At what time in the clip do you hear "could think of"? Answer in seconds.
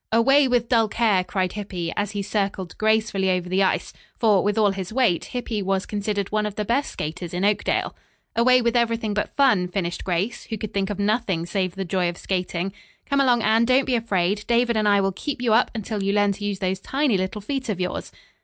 10.57-10.97